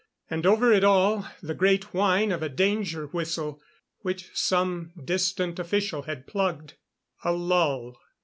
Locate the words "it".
0.73-0.83